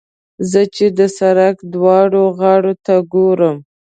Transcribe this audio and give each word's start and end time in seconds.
زه 0.51 0.61
چې 0.75 0.85
د 0.97 0.99
سړک 1.17 1.55
دواړو 1.73 2.23
غاړو 2.39 2.73
ته 2.85 2.93
ګورم. 3.13 3.57